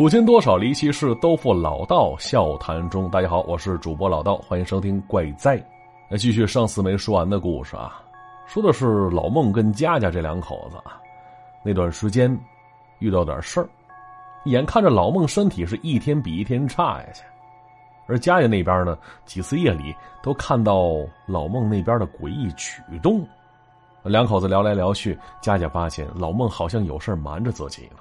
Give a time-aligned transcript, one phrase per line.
[0.00, 3.10] 古今多少离奇事，都付老道笑谈中。
[3.10, 5.58] 大家好，我是主播老道，欢迎收听《怪哉》。
[6.08, 8.00] 那继续上次没说完的故事啊，
[8.46, 10.98] 说的是老孟跟佳佳这两口子啊，
[11.62, 12.34] 那段时间
[12.98, 13.68] 遇到点事儿，
[14.44, 17.22] 眼看着老孟身体是一天比一天差下去，
[18.06, 18.96] 而佳佳那边呢，
[19.26, 20.94] 几次夜里都看到
[21.26, 23.22] 老孟那边的诡异举动。
[24.02, 27.96] 两口子聊来聊去，佳佳发现老孟好像有事瞒着自己呢。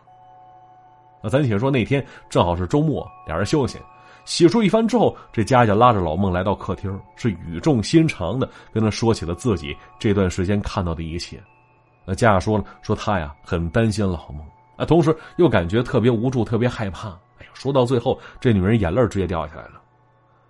[1.22, 3.78] 那咱且说那天正好是周末，俩人休息，
[4.26, 11.42] 洗漱一番之后，这佳佳拉着老孟来到客厅，是语重心长的跟他说起了自己这段时间看到的一切。
[12.06, 14.40] 那佳佳说了，说他呀很担心老孟，
[14.78, 17.10] 啊，同时又感觉特别无助，特别害怕。
[17.38, 19.82] 哎呀，说到最后，这女人眼泪直接掉下来了。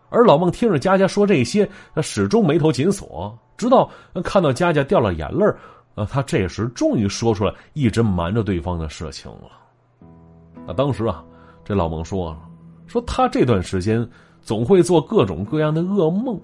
[0.09, 3.89] 而老孟听着佳佳说这些，他始终眉头紧锁，直到
[4.23, 5.45] 看到佳佳掉了眼泪
[5.95, 9.51] 呃，他这时终于说出了一直瞒着对方的事情了。
[10.69, 11.25] 那当时啊，
[11.65, 12.37] 这老孟说了，
[12.85, 14.07] 说他这段时间
[14.39, 16.39] 总会做各种各样的噩梦，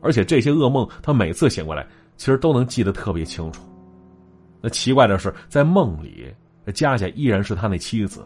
[0.00, 3.62] 而且这些噩梦他每次醒过来，其实都能记得特别清楚。
[4.60, 6.34] 那奇怪的是，在梦里，
[6.74, 8.24] 佳佳依然是他那妻子，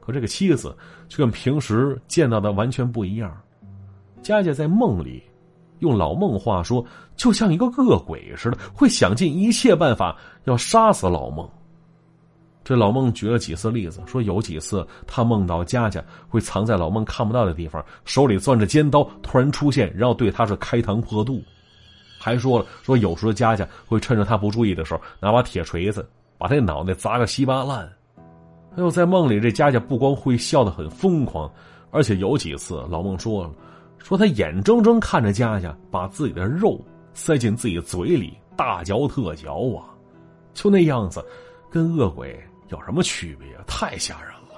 [0.00, 0.76] 可这个妻子
[1.08, 3.32] 却跟平时见到的完全不一样。
[4.20, 5.22] 佳佳在梦里，
[5.78, 11.48] 用老孟话说，就像一个恶鬼似的，会想尽一切办法要杀死老孟。
[12.66, 21.40] 这老孟举了几次例子，说有几次他梦到佳佳会藏在老孟看不到的地方，手里攥着尖刀，突然出现，然后对他是开膛破肚。
[22.18, 26.04] 还说了，说有时候佳佳会趁着他不注意的时候，拿把铁锤子
[26.38, 27.88] 把他脑袋砸个稀巴烂。
[28.74, 31.48] 还有在梦里，这佳佳不光会笑得很疯狂，
[31.92, 33.50] 而且有几次老孟说了，
[33.98, 39.86] 说他眼睁睁看着佳佳把自己的肉塞进自己嘴里，大嚼特嚼啊，
[40.52, 41.24] 就那样子，
[41.70, 42.36] 跟恶鬼。
[42.68, 43.48] 有什么区别？
[43.66, 44.56] 太吓人了！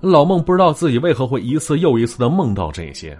[0.00, 3.18] 老孟不知道自己为何会一次又一次的梦到这些，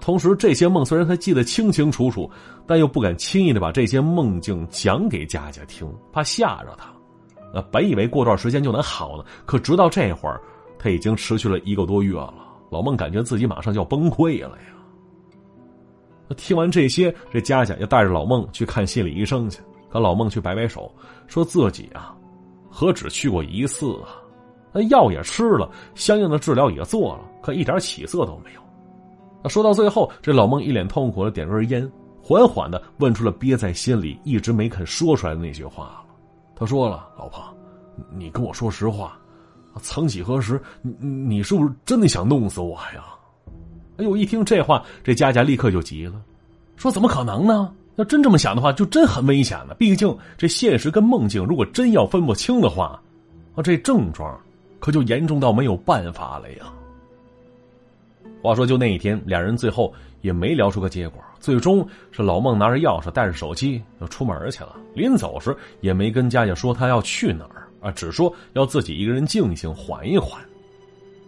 [0.00, 2.30] 同时这些梦虽然他记得清清楚楚，
[2.66, 6.92] 但又不敢轻易的把这些梦境讲给佳佳听，怕吓着他。
[7.58, 10.40] 啊，本以为过段时间就能好呢，可直到这会儿，
[10.78, 12.34] 他已经持续了一个多月了。
[12.70, 14.74] 老孟感觉自己马上就要崩溃了呀！
[16.36, 20.92] 听完这些，这佳佳又带着老孟去看心理医生去，可老孟却摆摆手，
[21.28, 22.14] 说自己啊。
[22.76, 24.18] 何止去过一次啊？
[24.72, 28.60] 那药也吃了，相应的治疗也做了，可一点起色都没有。
[29.44, 31.88] 那说到最后，这老孟一脸痛苦的点根烟，
[32.20, 36.04] 缓缓的问出了憋在心里一直没肯说出来的那句话了。
[36.56, 37.40] 他说了：“老婆，
[38.12, 39.16] 你跟我说实话，
[39.80, 43.04] 曾几何时，你你是不是真的想弄死我呀？”
[43.98, 46.20] 哎呦，一听这话，这佳佳立刻就急了，
[46.74, 49.74] 说：“怎么可能呢？”要真这么想的话，就真很危险了。
[49.74, 53.00] 毕竟这现实跟梦境，如果真要分不清的话，
[53.54, 54.38] 啊，这症状
[54.80, 56.72] 可就严重到没有办法了呀。
[58.42, 61.22] 话说，就那一天，俩人最后也没聊出个结果。
[61.40, 64.76] 最终是老孟拿着钥匙，带着手机就出门去了。
[64.94, 70.42] 临走时也没跟佳佳说他要去哪儿啊，只说要自己一个人静一静缓一缓。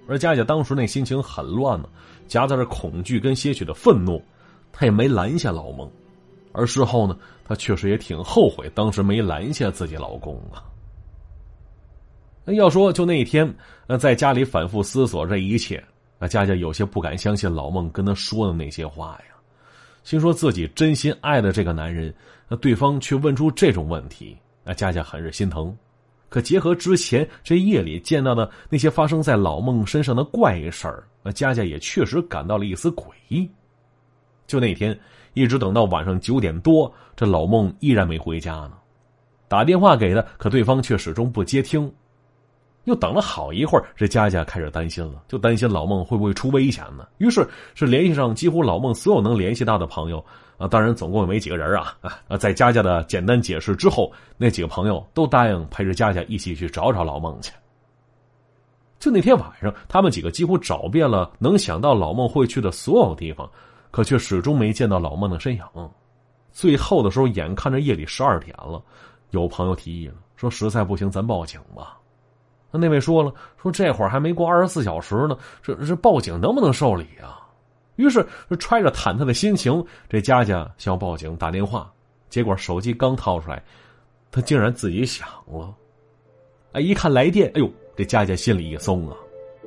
[0.09, 1.89] 而佳佳当时那心情很乱呢，
[2.29, 4.23] 夹杂着恐惧跟些许的愤怒，
[4.73, 5.91] 他也没拦下老孟。
[6.57, 10.65] 而事后呢，她确实也挺后悔当时没拦下自己老公啊。
[12.47, 13.55] 要说就那一天，
[13.89, 15.85] 呃，在家里反复思索这一切，
[16.19, 19.35] 那佳佳有些不敢相信老孟跟她说的那些话呀，
[20.03, 22.15] 心说自己真心爱的这个男人，
[22.49, 24.35] 那对方却问出这种问题，
[24.65, 25.77] 那佳佳很是心疼。
[26.31, 33.47] 可结合之前这夜里见到的那些发生在老孟身上的怪事儿，那佳佳也确实感到了一丝诡异。
[34.47, 34.99] 就那天。
[35.37, 38.73] 一直等到晚上九点多，这老孟依然没回家呢。
[39.49, 41.93] 打电话给他，可对方却始终不接听。
[42.85, 47.07] 又等了好一会儿，这佳佳开始担心了，就担心老孟会不会出危险呢？
[47.19, 50.25] 于是是联系上几乎老孟所有能联系到的朋友
[50.57, 51.95] 啊，当然总共也没几个人啊
[52.29, 52.37] 啊！
[52.39, 57.53] 在佳佳的简单解释之后，那几个朋友都答应陪着佳佳一起去找找老孟去。
[58.99, 63.51] 就那天晚上，他们几个几乎找遍了能想到老孟会去的所有地方。
[63.97, 65.63] 可却始终没见到老孟的身影。
[66.53, 68.83] 最后的时候，眼看着夜里十二点了，
[69.31, 71.97] 有朋友提议了，说实在不行，咱报警吧。
[72.71, 77.41] 那那位说了，说这会儿还没过二十四小时呢，这这报警能不能受理啊？
[77.95, 78.23] 于是
[78.59, 81.91] 揣着忐忑的心情，这佳佳想报警打电话，
[82.29, 83.65] 结果手机刚掏出来，
[84.31, 85.75] 他竟然自己响了。
[86.73, 89.17] 哎，一看来电，哎呦，这佳佳心里一松啊，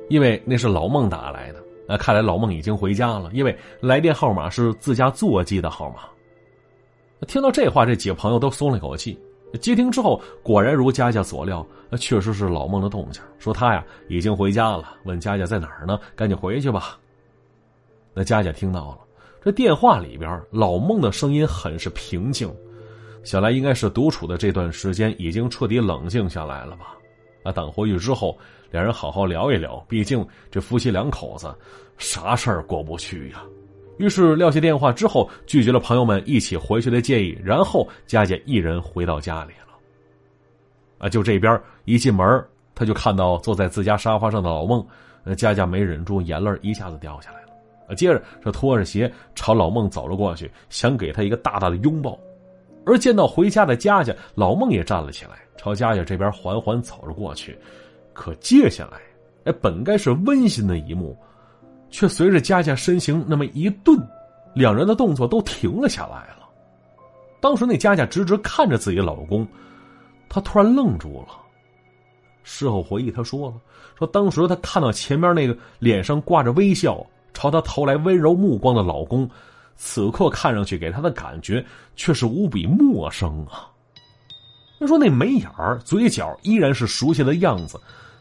[0.08, 1.60] 因为那是老孟打来的。
[1.90, 6.02] 那看来老孟已经回家了，因为来电号码是自家座机的号码。
[7.26, 9.18] 听到这话，这几个朋友都松了一口气。
[9.60, 13.20] 接听之后，果然如佳佳所料，那确实是老孟的动静。
[13.40, 15.98] 说他呀已经回家了，问佳佳在哪儿呢？
[16.14, 16.96] 赶紧回去吧。
[18.14, 18.98] 那佳佳听到了，
[19.42, 22.48] 这电话里边老孟的声音很是平静，
[23.24, 26.94] 想来应该是独处的这段时间已经彻底冷静下来了吧。
[27.42, 28.36] 啊，等回去之后，
[28.70, 29.82] 两人好好聊一聊。
[29.88, 31.54] 毕竟这夫妻两口子，
[31.98, 33.42] 啥事儿过不去呀？
[33.98, 39.76] 于是撂下电话之后，拒绝了朋友们一起回去的建议，然后佳佳一人回到家里了。
[40.98, 42.44] 啊，就这边一进门，
[42.74, 44.86] 他就看到坐在自家沙发上的老孟，
[45.36, 47.48] 佳佳没忍住，眼泪一下子掉下来了。
[47.88, 52.18] 啊，接着这拖着鞋朝老孟走了过去，想给他一个大大的拥抱。
[52.90, 57.56] 而见到回家的佳佳，老孟也站了起来，朝佳佳这边缓缓走了过去。
[58.12, 58.98] 可接下来，
[59.44, 61.16] 哎，本该是温馨的一幕。
[61.92, 63.98] 却随着佳佳身形那么一顿，
[64.54, 66.48] 两人的动作都停了下来了。
[67.40, 69.44] 当时那佳佳直直看着自己老公，
[70.28, 71.34] 她突然愣住了。
[72.44, 73.54] 事后回忆，她说了
[73.98, 77.04] ：“说当时她看到前面那个脸上挂着微笑、
[77.34, 79.28] 朝她投来温柔目光的老公，
[79.82, 81.64] 此刻看上去给他的感觉
[81.96, 83.66] 却是无比陌生啊。
[84.78, 87.80] 她说那眉眼儿、嘴角依然是熟悉的样子，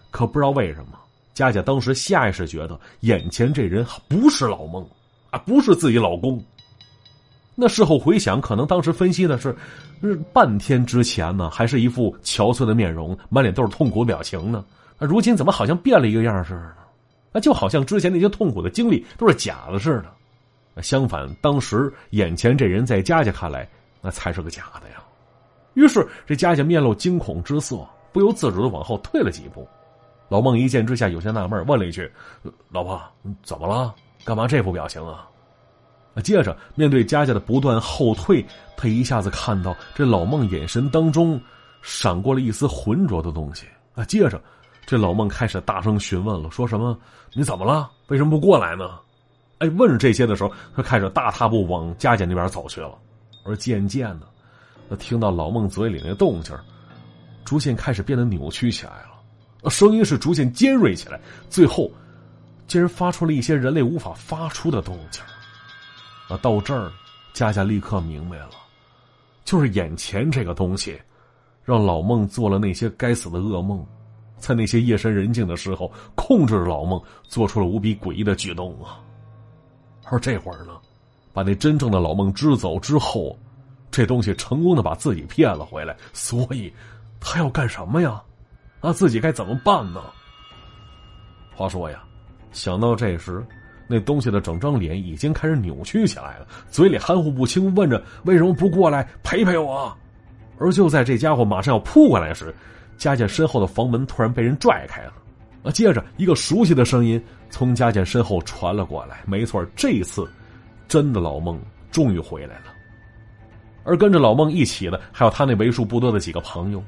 [0.09, 0.97] 可不知道为什么。”
[1.35, 4.88] 佳佳当时下意识觉得眼前这人不是老孟，
[5.31, 6.41] 啊，不是自己老公。
[7.56, 9.53] 那事后回想，可能当时分析的是，
[10.31, 14.63] 半天之前呢，还是一副憔悴的面容，满脸都是痛苦表情呢。
[14.97, 16.75] 那如今怎么好像变了一个样似的？
[17.33, 20.19] 那就好像之前那些痛苦的经历都是假的似的。
[20.81, 23.68] 相反，当时眼前这人在佳佳看来，
[24.02, 25.04] 那才是个假的呀。
[25.74, 29.68] 于是这佳佳面露惊恐之色，不由自主的往后退了几步。
[30.28, 32.12] 老孟一见之下有些纳闷，问了一句
[32.70, 33.02] ：“老婆，
[33.44, 33.96] 怎么了？
[34.24, 35.28] 干嘛这副表情啊？”
[36.24, 38.46] 接着面对佳佳的不断后退，
[38.76, 41.42] 他一下子看到这老孟眼神当中
[41.81, 43.66] 闪过了一丝浑浊的东西
[43.96, 44.04] 啊！
[44.04, 44.42] 接着，
[44.86, 46.98] 这老孟开始大声询问了，说什么
[47.34, 47.90] ：“你怎么了？
[48.08, 49.00] 为什么不过来呢？”
[49.59, 52.97] 哎，问这些的时候，他开始大踏步往佳佳那边走去了。
[53.44, 54.27] 而渐渐的，
[54.89, 56.56] 他听到老孟嘴里那动静，
[57.45, 59.69] 逐渐开始变得扭曲起来了。
[59.69, 61.19] 声音是逐渐尖锐起来，
[61.50, 61.91] 最后
[62.67, 65.21] 竟然发出了一些人类无法发出的动静。
[66.29, 66.91] 啊，到这儿，
[67.33, 68.51] 佳佳立刻明白了，
[69.44, 70.97] 就是眼前这个东西，
[71.65, 73.85] 让老孟做了那些该死的噩梦，
[74.38, 79.01] 在那些夜深人静的时候，控制着老孟做出了无比诡异的举动啊。
[80.09, 80.73] 而这会儿呢，
[81.33, 83.38] 把那真正的老孟支走之后，
[83.91, 86.73] 这东西成功的把自己骗了回来，所以
[87.19, 88.21] 他要干什么呀？
[88.81, 90.01] 那自己该怎么办呢？
[91.56, 92.03] 话说呀，
[92.51, 93.45] 想到这时，
[93.88, 99.95] 那东西的整张脸已经开始扭曲起来了，嘴里含糊不清，问着为什么不过来陪陪我。
[100.57, 102.53] 而就在这家伙马上要扑过来时，
[102.97, 105.13] 佳佳身后的房门突然被人拽开了。
[105.63, 109.23] 啊，接着一个熟悉的声音从佳佳身后传了过来。
[109.25, 110.29] 没错，这次
[110.88, 111.59] 真的老孟
[111.91, 112.73] 终于回来了。
[113.83, 116.83] 而跟着老孟一起的，还有他那为数不多的几个朋友。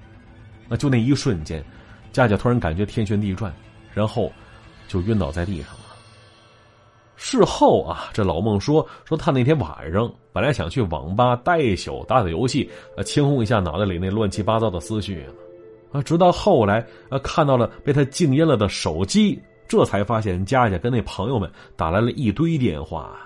[0.68, 1.64] 那就那一瞬间。
[2.12, 3.54] 佳佳突然感觉天旋地转，
[3.94, 4.32] 然后
[4.88, 5.80] 就晕倒在地上了。
[7.16, 15.26] 事后啊，这老孟说说他那天晚上本来想去网吧待一宿，打打游戏，啊，清空一下脑袋里那乱七八糟的思绪
[15.92, 23.18] 啊，直到后来啊看到了被他静音了的手机，这才发现佳佳跟那朋友们打来了一堆电话。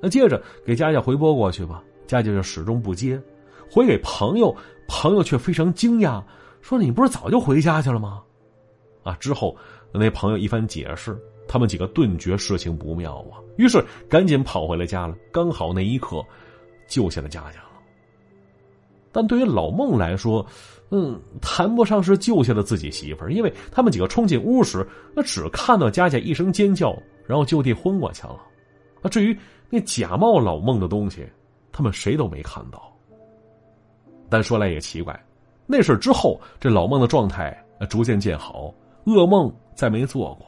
[0.00, 3.20] 那接着给佳佳回拨过去吧，佳佳就始终不接，
[3.70, 4.54] 回给朋友，
[4.86, 6.22] 朋友却非常惊讶。
[6.60, 8.22] 说你不是早就回家去了吗？
[9.04, 9.16] 啊！
[9.20, 9.56] 之后
[9.92, 15.16] 那朋友一番解释，他们几个顿觉事情不妙啊，于是赶紧跑回了家了。
[15.32, 16.20] 刚好那一刻
[16.88, 17.66] 救下了佳佳了。
[19.12, 20.44] 但对于老孟来说，
[20.90, 28.40] 嗯，谈不上是救下了自己媳妇儿，因为他们几个冲进屋时，那只看到佳佳一声尖叫，然后就地昏过去了。
[29.02, 29.36] 啊，至于
[29.68, 31.26] 那假冒老孟的东西，
[31.72, 32.80] 他们谁都没看到。
[34.28, 35.20] 但说来也奇怪。
[35.66, 37.56] 那事之后，这老孟的状态
[37.90, 38.72] 逐渐见好，
[39.04, 40.46] 噩梦再没做过。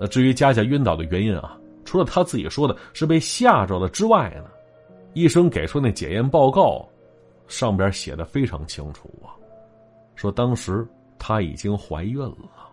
[0.00, 4.50] 那至于佳佳晕倒的原因啊，除了他自己说的是被吓着了之外呢，
[5.14, 6.84] 医生给出那检验报告，
[7.46, 9.30] 上边写的非常清楚啊，
[10.22, 10.86] 说当时
[11.18, 12.70] 她已经怀孕了。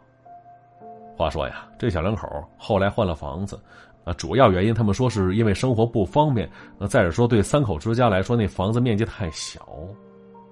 [1.17, 2.29] 话说呀，这小两口
[2.59, 3.59] 后来换了房子，
[4.03, 9.67] 啊，主要原因他们说是因为生活不方便，那再者说对三口之家来说，那房子面积太小。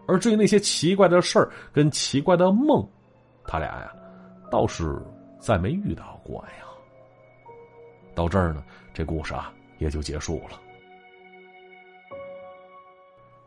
[0.08, 2.84] 而至于那些奇怪的事儿跟奇怪的梦，
[3.46, 3.94] 他俩呀，
[4.50, 5.00] 倒是
[5.40, 6.66] 再没遇到过呀。
[8.16, 10.60] 到这儿呢，这故事啊也就结束了。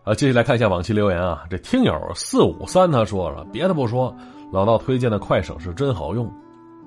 [0.02, 1.44] 啊，接下来看一下往期留言啊。
[1.50, 4.14] 这听友四五三他说了，别的不说，
[4.50, 6.32] 老道推荐的快省是真好用。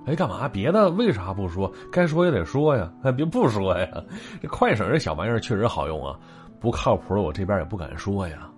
[0.05, 0.49] 哎，干嘛？
[0.49, 1.71] 别的为啥不说？
[1.91, 3.87] 该说也得说呀，哎， 别不说呀。
[4.41, 6.17] 这快省这小玩意儿确实好用啊，
[6.59, 8.49] 不靠谱的我这边也不敢说呀。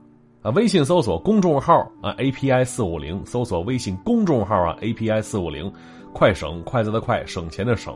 [0.42, 5.72] 啊，微信搜索公众号啊，API 四五零，搜索微信公众号啊，API 四五零，
[6.14, 7.94] 快省，筷子的快，省钱的省。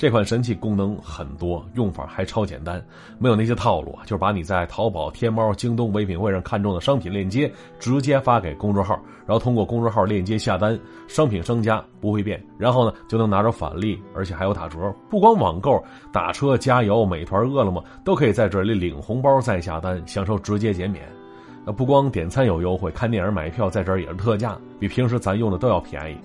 [0.00, 2.82] 这款神器功能很多，用法还超简单，
[3.18, 14.78] 没有那些套路，就是把你在淘宝、天猫、京东、唯品会上看中的商品链接直接发给公众号，然后通过公众号链接下单，商品商家不会变，然后呢就能拿着返利，而且还有打折。
[15.10, 15.78] 不光网购、
[16.10, 21.04] 打车、加油、美团、饿了么都可以在这里领红包再下单，享受直接减免。
[21.62, 26.16] 那不光点餐有优惠，看电影买票在这儿也是特价，比平时咱用的都要便宜。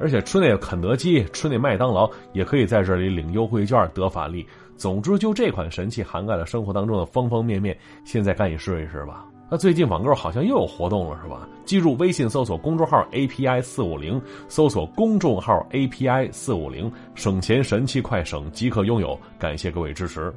[0.00, 4.46] 而且吃那肯德基、吃那麦当劳也可以在这里领优惠券得返利。
[4.76, 7.76] 总之，就这款神器涵盖了生活当中的方方面面。
[8.04, 9.26] 现在赶紧试一试吧！
[9.50, 11.48] 那最近网购好像又有活动了，是吧？
[11.64, 19.18] 记住，微信搜索公众号 API 四五零，搜索公众号 API 四五零，省钱神器快省即可拥有。
[19.38, 20.32] 感谢各位支持。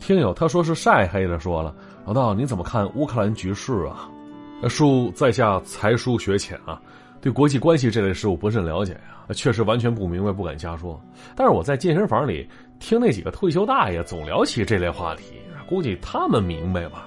[0.00, 1.74] 听友他说是晒黑的，说了，
[2.06, 4.10] 老道你怎么看乌克兰局势啊？
[4.64, 6.80] 恕在下才疏学浅啊。
[7.20, 10.98] 对国际关系这类事物不甚了解呀，确实完全不明白，不敢瞎说。
[11.36, 12.48] 但是我在健身房里
[12.78, 15.34] 听那几个退休大爷总聊起这类话题，
[15.68, 17.06] 估计他们明白吧。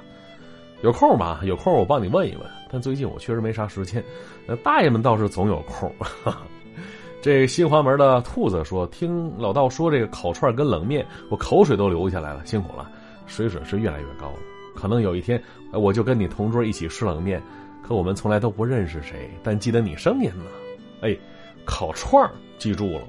[0.83, 2.45] 有空吧，有空我帮你问一问。
[2.69, 4.03] 但最近我确实没啥时间。
[4.45, 5.91] 那大爷们倒是总有空。
[7.21, 12.91] 这新华门的兔子说：“听老道说这个烤串跟冷面，我口水都流下来了，辛苦了，
[13.27, 14.37] 水准是越来越高了。
[14.75, 15.41] 可能有一天，
[15.71, 17.41] 我就跟你同桌一起吃冷面。”
[17.85, 20.45] 可我们从来都不认识谁，但记得你声音呢。
[21.01, 21.15] 哎，
[21.65, 23.01] 烤串儿记住了，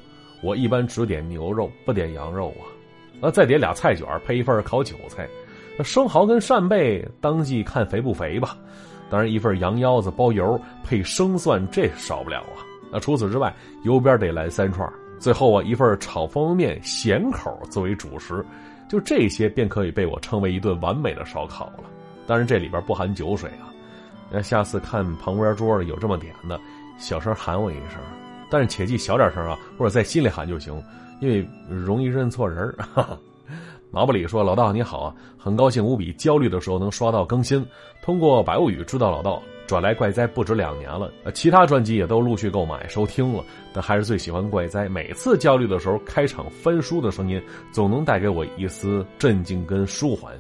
[0.43, 2.67] 我一般只点牛肉，不点羊肉啊。
[3.21, 5.29] 那再点俩菜卷，配一份烤韭菜。
[5.83, 8.57] 生蚝跟扇贝，当季看肥不肥吧。
[9.11, 12.63] 当然，一份羊腰子包油，配生蒜，这少不了啊。
[12.93, 13.55] 那除此之外，
[13.85, 14.89] 油边得来三串。
[15.19, 18.45] 最后啊，一份炒方便面，咸口作为主食。
[18.89, 21.85] 就这些，便可以被我称为一顿完美的烧烤了。
[22.27, 23.74] 当然，这里边不含酒水啊。
[24.35, 26.61] 那下次看旁边桌有这么点的，
[26.99, 28.01] 小声喊我一声，
[28.51, 30.83] 但是切记小点声啊，或者在心里喊就行，
[31.21, 32.75] 因为容易认错人
[33.93, 37.65] 毛不里说：“老道你好啊，很高兴无比，焦虑的时候能刷到更新。
[38.03, 44.89] 通过百物语知道老道转来怪哉不止两年了，其他专辑也都陆续购买收听了，但还是最喜欢怪哉。
[44.89, 50.33] 每次焦虑的时候，开场翻书的声音总能带给我一丝镇静跟舒缓。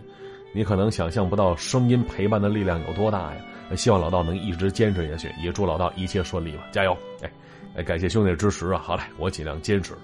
[0.52, 3.40] 你可能想象不到声音陪伴的力量有多大呀。”
[3.76, 6.96] 希望老道能一直坚持下去，也祝老道一切顺利吧，加油！
[7.22, 7.30] 哎，
[7.76, 8.78] 哎，感谢兄弟支持啊！
[8.78, 9.94] 好嘞，我尽量坚持。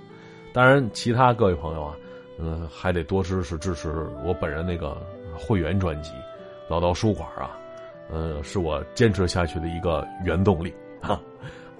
[0.52, 1.94] 当然，其他各位朋友啊，
[2.38, 4.96] 嗯，还得多支持支持我本人那个
[5.36, 6.10] 会员专辑
[6.68, 7.56] 《老道书馆》啊，
[8.10, 11.20] 嗯，是我坚持下去的一个原动力啊。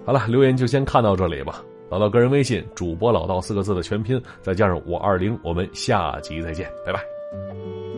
[0.05, 1.63] 好了，留言就先看到这里吧。
[1.89, 7.90] 老道个人微信主播老道四个字的全拼，再加上五二零，我们下集再见，拜拜。